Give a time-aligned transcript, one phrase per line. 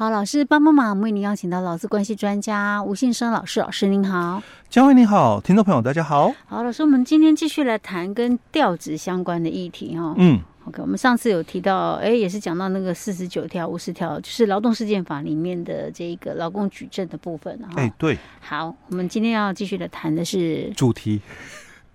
[0.00, 6.32] 好，老师帮帮忙，为您邀请到劳资关系专家吴信生老师，老师您好，嘉惠你好，听众朋友大家好。
[6.46, 10.14] 好，老师，我们今天继续来谈跟调职相关的议题哈。
[10.16, 17.68] 嗯，OK，我们上次有提到，哎，也是讲到那个四十九条、五十条，就是劳动事件法里面的这个劳工举证的部分哈。
[17.76, 18.16] 哎，对。
[18.40, 21.20] 好，我们今天要继续来谈的是主题。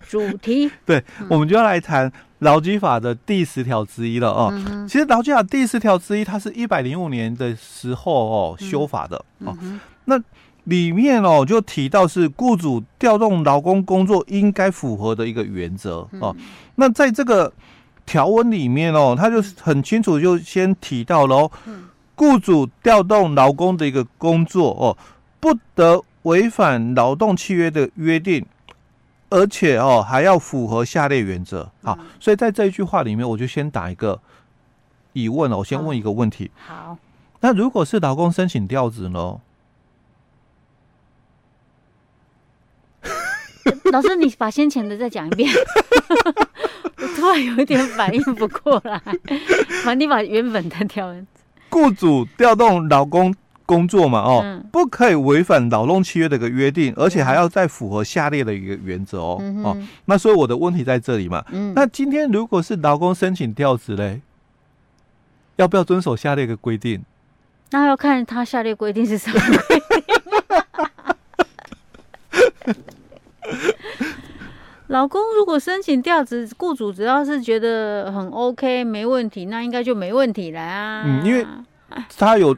[0.02, 0.70] 主题。
[0.86, 2.14] 对，我们就要来谈。
[2.46, 9.58] 劳基法的第十条之一了哦，嗯、其实劳基法第十条之一，它是一百零五年的时候哦修法的哦。
[9.62, 10.22] 嗯、那
[10.66, 16.36] 里面哦就提到是雇主调动劳工工作应该符合的一个原则哦。
[16.38, 16.46] 嗯、
[16.76, 17.52] 那在这个
[18.06, 21.52] 条文里面哦，他就很清楚就先提到了哦，
[22.16, 24.96] 雇主调动劳工的一个工作哦，
[25.40, 28.46] 不得违反劳动契约的约定。
[29.30, 31.72] 而且哦，还要符合下列原则。
[31.82, 34.22] 好，所以在这一句话里面，我就先打一个
[35.14, 35.58] 疑问了。
[35.58, 36.52] 我先问一个问题。
[36.56, 36.98] 好，
[37.42, 39.40] 那如果是劳工申请调职呢？
[43.92, 45.50] 老师，你把先前的再讲一遍。
[46.98, 49.02] 我突然有一点反应不过来。
[49.84, 51.28] 把你把原本的条文。
[51.70, 53.34] 雇主调动劳工。
[53.66, 64.22] 工作嘛，哦，嗯、不可以违反劳动契约的一个约定，而且还要再符合下列的一个原则哦，嗯、哦，那所以我的问题在这里嘛，嗯、那今天如果是劳工申请调职嘞，
[65.56, 67.04] 要不要遵守下列的规定？
[67.72, 69.90] 那要看他下列规定是什么规定。
[74.88, 81.02] 老公如果申请调职，雇主只要是觉得很 OK 没问题，那应该就没问题了啊。
[81.04, 81.44] 嗯，因为
[82.16, 82.56] 他有。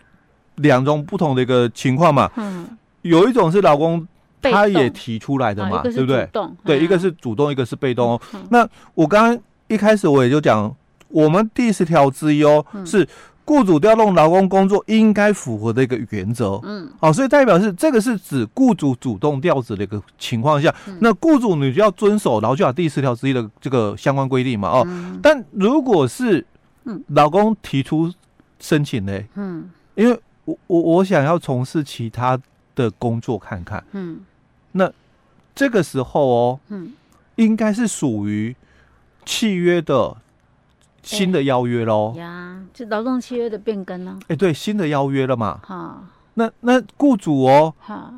[0.57, 2.67] 两种不同的一个情况嘛，嗯，
[3.01, 4.07] 有一种是老公
[4.41, 6.29] 他也提出来的嘛，对不对？
[6.63, 8.21] 对，一个是主动，一个是被动哦。
[8.49, 10.73] 那我刚刚一开始我也就讲，
[11.09, 13.07] 我们第十条之一哦，是
[13.45, 24.87] 雇主调动劳工工作应该符合的一个原则，嗯，好，所以代表是这个是指雇主主动调职的一个情况下，那雇主你就要遵守劳基法第十条之一的这个相关规定嘛，哦，
[25.21, 26.45] 但如果是
[27.07, 28.11] 老公提出
[28.59, 32.39] 申请呢，嗯，因为我我我想要从事其他
[32.73, 34.21] 的工作看看，嗯，
[34.71, 34.89] 那
[35.53, 36.93] 这个时候哦，嗯，
[37.35, 38.55] 应该是属于
[39.25, 40.15] 契约的
[41.03, 44.17] 新的邀约喽，呀，就劳动契约的变更呢？
[44.29, 48.13] 哎，对，新的邀约了嘛，好，那那雇主哦，好。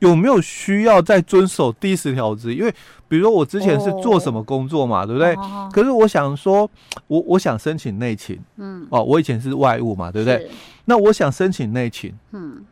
[0.00, 2.58] 有没有需要再遵守第十条之一？
[2.58, 2.74] 因为
[3.08, 5.06] 比如说我之前是做什么工作嘛，oh.
[5.06, 5.72] 对不对？Oh.
[5.72, 6.68] 可是我想说，
[7.06, 10.38] 我我想申请内勤，嗯，哦，我以前是外务嘛，对不对？
[10.38, 10.50] 是
[10.86, 12.64] 那我想申请内勤，嗯，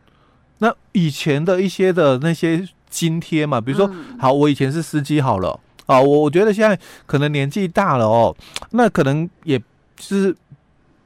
[0.58, 8.34] 那以前的一些的那些津贴嘛，比如说，嗯、好，我以前是司机好了，啊，我我觉得现在可能年纪大了哦，
[8.70, 9.60] 那可能也
[10.00, 10.34] 是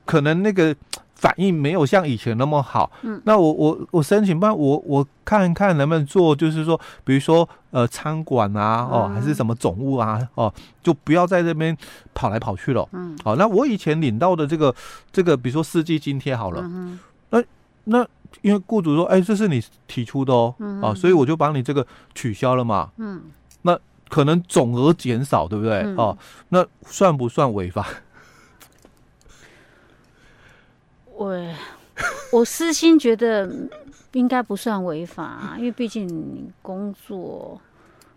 [0.05, 0.75] 可能那个。
[1.23, 11.77] 反应没有像以前那么好，嗯，那我我我申请办，我我看看能不能做，就是说，比如说呃餐馆啊，哦，还是什么总务啊，哦，就不要在这边
[12.13, 14.75] 跑来跑去了，嗯，好，那我以前领到的这个
[15.13, 16.99] 这个，比如说司机津贴好了，嗯、
[17.31, 17.41] 那
[17.85, 18.05] 那
[18.41, 23.23] 因为雇主说，哎，这是你提出的哦，嗯、啊，所以我就把你这个取消了嘛，嗯，
[23.63, 23.79] 那
[24.09, 25.83] 可能总额减少，对不对？
[25.83, 26.19] 嗯、哦，
[26.49, 27.87] 那算不算违法？
[31.23, 31.55] 我
[32.33, 33.51] 我私心觉得
[34.13, 37.61] 应该不算违法啊，因为毕竟工作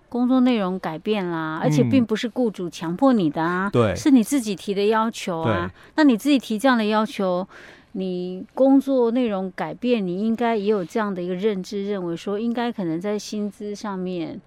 [0.07, 5.71] 工作内容改变啦，而且并不是雇主强迫你的啊，对，是你自己提的要求啊。
[5.95, 7.45] 那你自己提这样的要求，
[7.91, 14.39] 你工作内容改变，你应该也有这样的一个认知，认为说应该可能在薪资上面。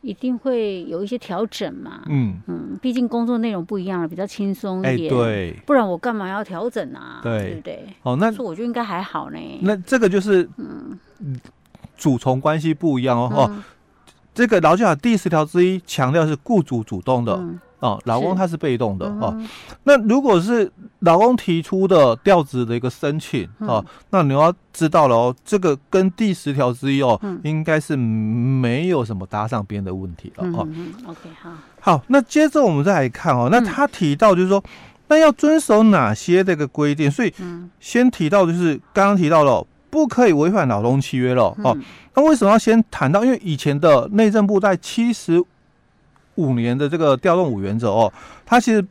[0.00, 7.20] 一定会有一些调整嘛，嗯嗯，毕竟工作内容不一样了，比较轻松一点，对，不然我干嘛要调整啊？
[7.22, 7.86] 对，对不对？
[8.02, 9.38] 哦，那我觉得应该还好呢。
[9.62, 10.98] 那这个就是，嗯，
[11.96, 13.30] 主从关系不一样哦。
[13.34, 13.62] 哦，
[14.32, 17.44] 这个劳基法第十条之一强调是雇主主动的。
[17.80, 19.36] 哦，老公他是被动的哦。
[19.84, 30.68] 那如果是老公提出的调职的一个申请哦，那你要知道了哦，这个跟第十条之一哦，应该是没有什么搭上边的问题了哦。
[31.06, 31.50] OK，好。
[31.80, 34.60] 好，那接着我们再来看哦，那他提到就是说，
[35.06, 37.08] 那要遵守哪些这个规定？
[37.08, 37.32] 所以，
[37.78, 41.78] 先提到就是刚刚提到了，不可以违反劳动契约了哦。
[42.14, 43.24] 那为什么要先谈到？
[43.24, 45.44] 因为以前的内政部在七十。
[46.38, 48.12] 五年的这个调动五原则哦，
[48.46, 48.82] 它其实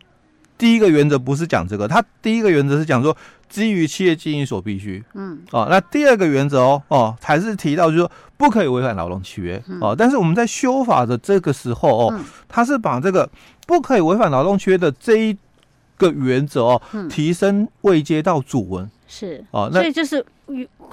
[0.58, 3.16] 第一个原则不是讲这个，它第一个原则是讲说
[3.48, 13.30] 基于企业经营所必须，嗯，哦，那第二个原则哦哦，还是提到就是说不可以违反劳动契约哦，但是我们在修法的这个时候哦，它是把这个
[13.66, 15.38] 不可以违反劳动契约的这一
[15.98, 19.44] 个原则哦，提升位阶到主文，是。
[19.52, 20.26] 哦，那所以就是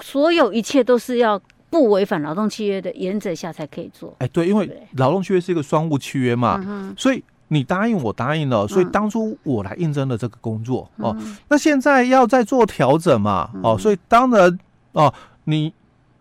[0.01, 1.39] 所有一切都是要
[1.75, 4.15] 不违反劳动契约的原则下才可以做。
[4.19, 11.17] 哎，对，因为劳动契约是一个双务契约嘛，嗯、所以你答应我答应了，所以当初我来应征了这个工作、嗯、哦，
[11.49, 14.57] 那现在要再做调整嘛，哦，所以当然
[14.93, 15.13] 哦，
[15.43, 15.73] 你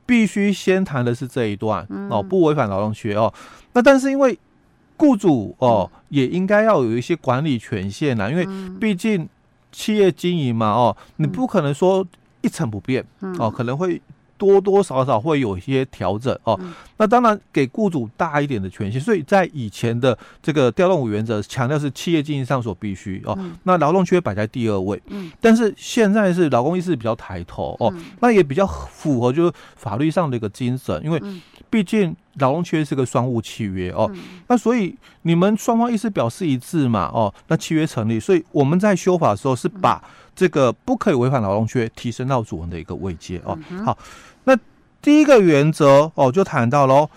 [0.05, 3.33] 必须先谈的是这一段哦，不违反劳动契约哦，
[3.75, 4.37] 那但是因为。
[4.97, 8.47] 雇主哦，也应该要有一些管理权限啦，因为
[8.79, 9.29] 毕竟
[9.73, 12.07] 企业经营嘛哦，你不可能说
[12.43, 13.05] 一成不变
[13.41, 14.01] 哦，可能会。
[14.37, 31.23] 多多少少会有一些调整哦，嗯、那当然给雇主大一点的权限，所以在以前的这个调动五原则强调是企业经营上所必须哦，嗯、那劳动契约摆在第二位，嗯，但是现在是劳工意识比较抬头哦，嗯、那也比较符合就是法律上的一个精神，因为
[31.71, 40.03] 毕竟劳动契约是个双务契约哦，嗯、那所以你们双方意思表示一致嘛哦，那契约成立，所以我们在修法的时候是把。
[40.35, 43.59] 这个不可以违反劳动契约，提升到主人的一个位阶哦。
[43.85, 43.97] 好，
[44.45, 44.59] 那
[45.01, 47.09] 第一个原则哦，就谈到喽，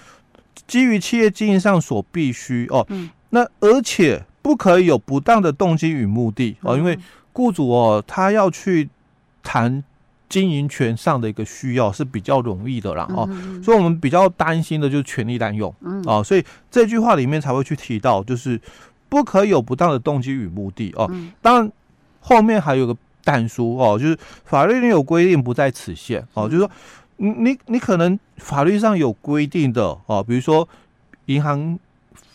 [0.68, 2.86] 基于企业经营上所必须哦，
[3.30, 7.00] 那而且不可以有不当的动机与目的哦，因为
[7.34, 8.90] 雇主哦，他要去
[9.42, 9.84] 谈
[10.30, 13.28] 经营权上的一个需要是比较容易的啦哦，
[13.63, 15.74] 所以我们比较担心的就是权力滥用
[16.06, 18.60] 哦，所以这句话里面才会去提到，就是
[19.10, 21.10] 不可以有不当的动机与目的哦。
[21.42, 21.72] 当然
[22.20, 22.96] 后面还有个。
[23.27, 26.71] 但书哦，就是法律里有规定不在此限哦，就是说
[27.18, 30.65] 你你你可能法律上有规定的哦，比如说
[31.25, 31.77] 银行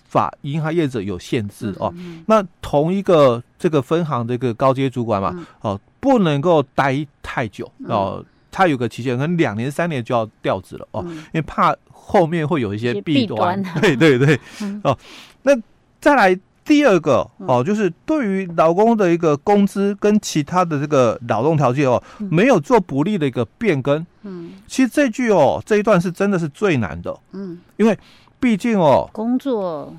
[0.07, 1.95] 法银行业者有限制哦，
[2.27, 14.39] 那同一个这个分行这个高阶主管嘛哦，不能够待太久哦，他有个期限，可能两年三年就要调职了哦，因为怕后面会有一些弊端， 对对对
[14.85, 14.99] 哦，
[15.45, 15.57] 那
[16.03, 16.39] 再来。
[16.65, 24.07] 第二个哦，就是对于劳工的一个工资跟其他的这个劳动条件哦，没有做不利的一个变更。
[24.23, 27.19] 嗯，其实这句哦，这一段是真的是最难的。
[27.33, 27.99] 嗯，因为
[28.39, 29.93] 毕竟哦，工作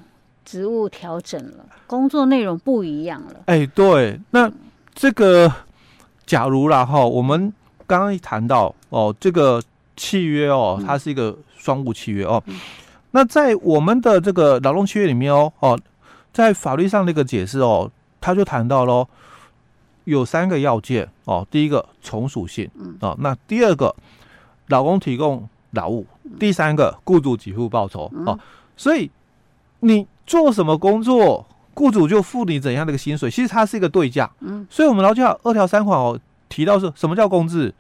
[0.46, 3.42] 职务调整了，工作内容不一样了。
[3.48, 4.50] 哎，对，那
[4.96, 5.52] 这个
[6.26, 7.52] 假如啦哈，我们
[7.86, 9.62] 刚刚一谈到哦，这个
[9.98, 12.42] 契约哦，它是一个双务契约哦，
[13.12, 15.78] 那在我们的这个劳动契约里面哦哦。
[16.34, 17.90] 在法律上的一个解释哦，
[18.20, 19.08] 他就谈到喽，
[20.06, 21.48] 有三个要件哦。
[21.52, 23.96] 第一个从属性，嗯哦，那第二个
[24.70, 26.08] 老公提供劳务，
[26.40, 28.38] 第三个雇主给付报酬哦。
[28.76, 29.12] 所以
[29.82, 31.46] 你做什么工作，
[31.76, 33.30] 雇主就付你怎样的一个薪水。
[33.30, 34.66] 其实它是一个对价，嗯。
[34.72, 36.20] 所以我们劳教二条三款哦
[36.50, 37.72] 提到是什么叫工资？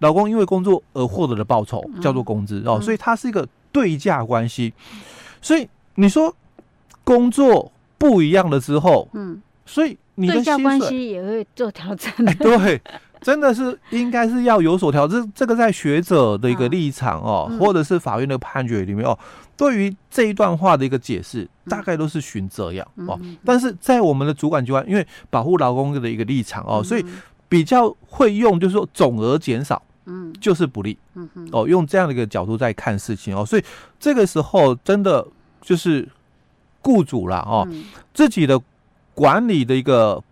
[0.00, 2.80] 老公因为工作而获得的报酬叫做工资哦。
[2.80, 4.72] 所以它是一个对价关系。
[5.40, 6.34] 所以你说
[7.04, 7.70] 工作。
[8.00, 12.10] 不一样了之后，嗯，所以你的对价关系也会做调整。
[12.24, 12.80] 哎，对，
[13.20, 15.30] 真的是应该是要有所调整。
[15.34, 19.18] 这个在学者的一个立场哦，嗯、或者是法院的判决里面哦，
[19.54, 23.20] 对于这一段话的一个解释，大概都是循这样哦。
[23.22, 27.04] 嗯、但是在我们的主管机关，因为保护劳工的一个立场哦，所以
[27.50, 33.62] 比较会用，就是说总额减少，嗯，就是不利，嗯哼，哦，用这样的一个角度在看事情哦，所以
[33.98, 35.26] 这个时候真的
[35.60, 36.08] 就是。
[36.82, 37.68] 雇主啦，哦，
[38.14, 38.60] 自己的
[39.14, 40.22] 管理的一个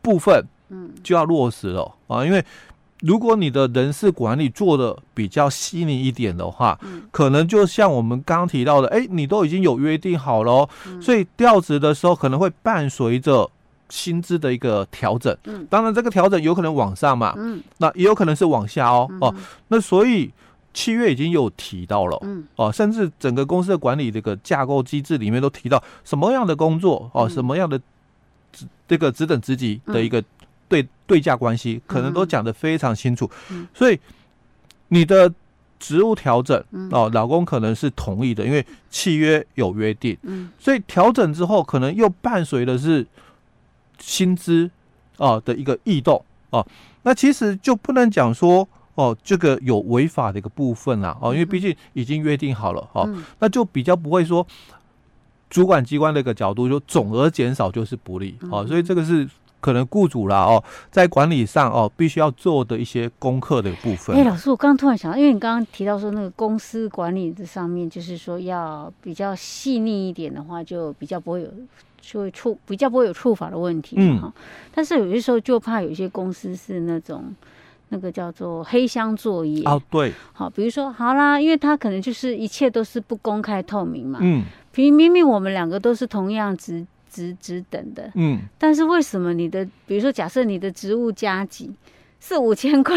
[0.00, 2.24] 部分，嗯，就要落实了啊。
[2.24, 2.44] 因为
[3.00, 6.78] 如果你的人事管理做的比较细腻一点的话，
[7.10, 10.68] 可能就像我们刚提到的，哎，你都已经有约定好了哦，
[11.00, 13.50] 所以调职的时候可能会伴随着
[13.88, 15.36] 薪资的一个调整。
[15.44, 19.34] 嗯，当然这个调整有可能往上嘛，嗯，那也有可能是往下哦，哦，
[19.68, 20.30] 那所以。
[20.74, 27.78] 契约已经有提到了，嗯，哦，甚至整个公司的管理这个架构机制里面都提到什么样的工作，哦，什么样的
[28.88, 30.24] 这个职等职级的一个
[30.68, 33.30] 对对价关系，可能都讲得非常清楚。
[33.74, 34.00] 所以
[34.88, 35.30] 你的
[35.78, 43.06] 职务调整，哦，老公可能是同意的，因为契约有约定，嗯，所以调整之后，可能又伴随的是
[43.98, 44.70] 薪资
[45.18, 46.66] 啊的一个异动，哦，
[47.02, 48.66] 那其实就不能讲说。
[48.94, 54.46] 哦，这个有违法的一个部分啦，哦，因为毕竟已经约定好了，哦，嗯、那就比较不会说
[55.48, 59.26] 主管机关的一个角度，就总额减少就是不利，哦，所以这个是
[59.60, 64.14] 可能雇主啦，哦，在管理上哦，必须要做的一些功课的部分。
[64.14, 71.48] 哎，老师，我刚刚突然想到，因为你刚刚提到说那个公司管理这上面，就是说要比较细腻一点的话，就比较不会有
[72.00, 74.30] 就会触比较不会有触法的问题，嗯，
[74.74, 77.34] 但是有些时候就怕有一些公司是那种。
[77.92, 84.42] 那个叫做黑箱作业哦，对，好，比如说好啦，因为他可能就是一切都是不公开透明嘛，嗯，
[84.74, 91.70] 明明明我们两个都是同样职职职等的，嗯，但是为什么你的，比如说假设你的职务加级
[92.18, 92.96] 是五千块，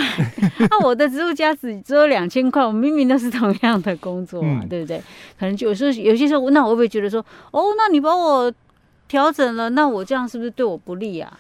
[0.60, 4.98] 那、 啊、我的职务加值只有两千块，我明明都是同样的工作嘛，嗯、对不对？
[5.38, 7.20] 可能就有时候有些时候，那我会不会觉得说，
[7.52, 8.50] 哦，那你把我
[9.10, 11.38] 调整了，那我这样是不是对我不利啊？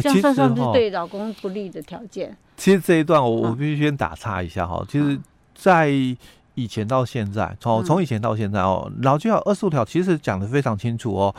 [0.08, 2.36] 样算算是对老公不利的条件。
[2.56, 5.18] 其实这一段我我必须先打岔一下哈，其实，
[5.54, 5.90] 在
[6.54, 11.34] 以前到现在，从从以前到现在哦，劳基法二十五条其实讲的非常清楚哦，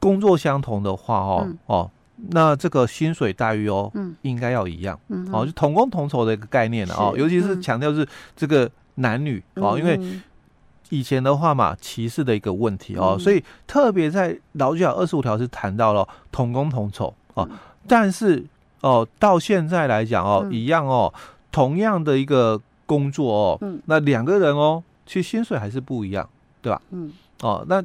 [0.00, 1.90] 工作相同的话哦哦，
[2.30, 4.98] 那这个薪水待遇哦，应该要一样，
[5.30, 10.00] 哦，就同工同酬的一个概念哦，尤其是强调是这个男女哦，因为
[10.88, 17.46] 以前的话嘛，歧视的一个问题哦，所以特别在劳基法二十五条是谈到了同工同酬哦，
[17.86, 18.44] 但是
[18.84, 21.12] 哦，到现在来讲哦，一样哦，
[21.50, 22.60] 同样的一个。
[22.86, 26.28] 工作哦，嗯，那两个人哦，其实薪水还是不一样，
[26.60, 26.78] 对吧？
[26.90, 27.10] 嗯，
[27.40, 27.82] 哦，那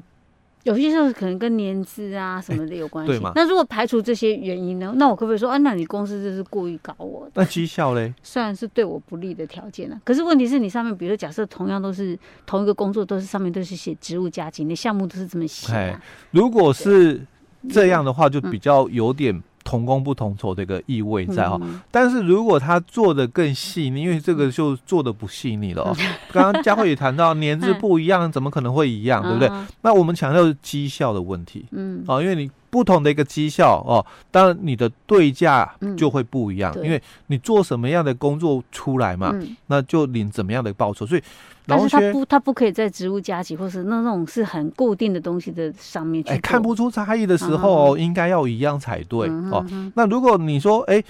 [0.63, 3.31] 有些时候可能跟年资啊什么的有关系，对吗？
[3.33, 4.91] 那如果排除这些原因呢？
[4.97, 7.31] 那我可不可以说，啊，那你公司就是故意搞我的？
[7.35, 8.13] 那绩效嘞？
[8.21, 16.01] 虽然是对我不利的条件呢，啊，可是问题是你上面，比如说假设同样都是同一个工作，都是上面都是写职务加给，你项目都是这么写，啊。
[16.31, 17.25] 如果是
[17.69, 19.41] 这样的话，就比较有点。
[19.63, 21.59] 同工不同酬的一个意味在哈，
[21.91, 25.95] 但是如果他做的更细腻，因为这个就做的不细腻了哦。
[26.31, 29.49] 刚刚佳慧也谈到年资 不一样，怎么可能会一样，对不对？
[29.81, 39.33] 那我们强调是绩效的问题，嗯，啊，因为你不同的一个绩效哦，当然你的对价就会不一样，因为你做什么样的工作出来嘛，
[39.67, 41.23] 那就领怎么样的报酬，所以。
[41.67, 46.31] 但是他不，他不可以在职务加级或是那种是很固定的东西的上面去。
[46.31, 49.63] 哎，看不出差异的时候，应该要一样才对哦。
[49.93, 51.03] 那如果你说，哎，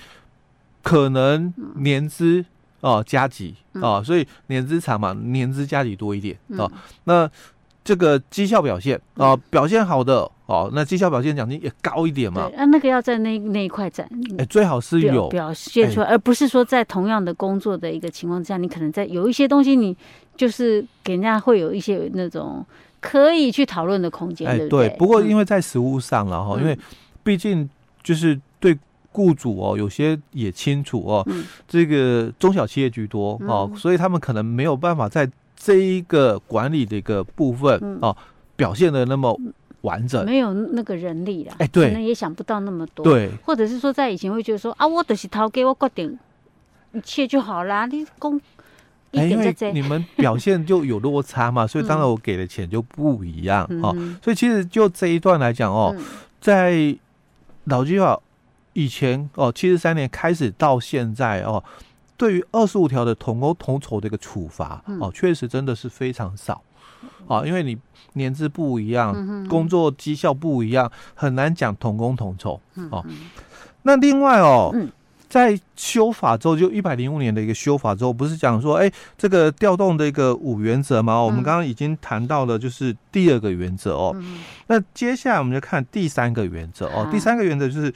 [0.83, 2.43] 可能年资
[2.81, 6.69] 哦加级哦，所以年资长嘛，年资加级多一点哦。
[7.05, 7.31] 那
[7.83, 12.49] 这个绩效表现啊，表现好的哦，那绩效表现奖金也高一点嘛。
[12.57, 19.95] 啊，那个要在那那一块展，哎，最好是有表现出来，而不是说在同样的工作的一个情况之下，你可能在有一些东西你。
[20.39, 22.65] 就是给人家会有一些那种
[23.01, 24.89] 可以去讨论的空间，对不对？
[24.97, 26.79] 不过因为在实务上了哈，因为
[27.23, 27.69] 毕竟
[28.01, 28.79] 就是对
[29.11, 31.27] 雇主哦，有些也清楚哦，
[31.67, 35.29] 这个中小企业居多哦，所以他们可能没有办法在
[35.61, 38.15] 这一个管理的一个部分哦
[38.55, 39.37] 表现的那么
[39.81, 46.17] 完整，没有那个人力了，哎，对，可能也想不到那么多，对，或者是说在以前会觉得说啊，我就是头给，我决定
[46.93, 48.39] 一切就好啦，你公。
[49.11, 53.91] 哎，因为你们表现就有落差嘛， 所以当然我给的钱就不一样哦。
[54.23, 55.95] 所以其实就这一段来讲哦，
[56.39, 56.95] 在
[57.63, 58.19] 劳基法
[58.73, 61.63] 以前哦，七十三年开始到现在哦，
[62.19, 66.61] 对于二十五条的同工同酬的一个处罚哦，确实真的是非常少
[67.27, 67.75] 啊，因为你
[68.13, 72.59] 年资不一样，工作绩效不一样，很难讲同工同酬
[72.91, 73.03] 哦。
[73.83, 74.75] 那另外哦。
[75.29, 81.21] 在修法之后，就一百零五年的一个修法之后，不是讲说，哎、欸，这个调动的一个五原则吗？
[81.21, 84.15] 我们刚刚已经谈到了，就是第二个原则哦。
[84.65, 87.07] 那接下来我们就看第三个原则哦。
[87.11, 87.93] 第三个原则就是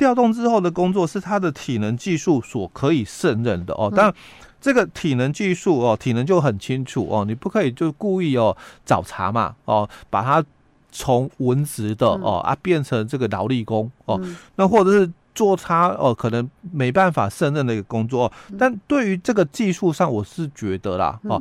[0.00, 3.92] 调动之后的工作是他的体能技术所可以胜任的哦。
[3.94, 4.14] 当然，
[4.58, 10.42] 这个体能技术哦，体能就很清楚哦，你不可以就故意哦找茬嘛哦，把他
[10.90, 14.18] 从文职的哦啊变成这个劳力工哦，
[14.56, 15.12] 那或者是。
[15.32, 21.40] 做他哦，可能没办法胜任的一个工作，但对于这个技术上，我是觉得啦，哦。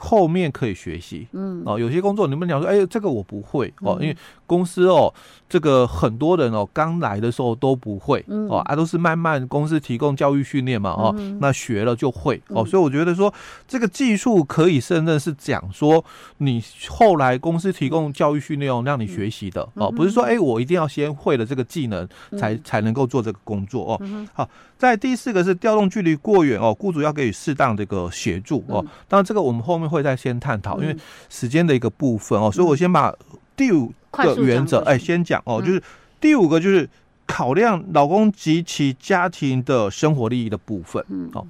[0.00, 3.74] 后面可以学习，嗯，哦，有些工作你们讲说，哎，这个我不会。
[3.80, 5.12] 哦，因为公司哦，
[5.48, 13.32] 这个很多人哦，刚来的时候都不会，哦，啊，都是慢慢公司提供教育训练嘛，哦，那学了就会，哦，所以我觉得说
[13.66, 16.04] 这个技术可以胜任是讲说
[16.36, 19.68] 你后来公司提供教育训练哦，让你学习的。
[19.74, 24.00] 哦，不是说哎，我一定要先会了这个技能才才能够做这个工作哦，
[24.32, 24.48] 好。
[24.78, 28.82] 在第四个是调动距离过远哦，雇主要给予适当的一个协助哦。
[29.08, 30.96] 当然这个我们后面会再先探讨，因为
[31.28, 33.12] 时间的一个部分哦，所以我先把
[33.56, 35.82] 第五个原则哎先讲哦，就是
[36.20, 36.88] 第五个就是
[37.26, 41.04] 考量老公及其家庭的生活利益的部分。
[41.08, 41.46] 嗯，哦，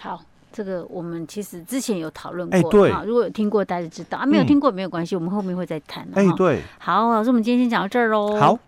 [0.00, 0.20] 好。
[0.52, 6.08] 这个我们其实之前有讨论过，哎，对，如果有听过大家知道啊，没有听过没有关系，我们后面会再谈。
[6.14, 8.40] 哎，对，好，老师，我们今天先讲到这儿喽。
[8.40, 8.58] 好。